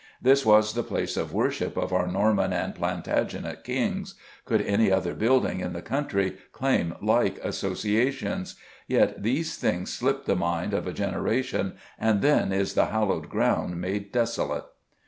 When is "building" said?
5.13-5.59